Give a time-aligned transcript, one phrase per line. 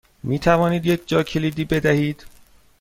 [0.23, 2.25] می توانید یک جاکلیدی بدهید؟